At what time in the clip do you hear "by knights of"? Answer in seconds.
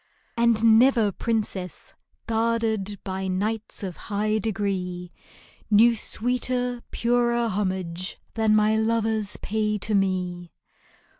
3.03-3.97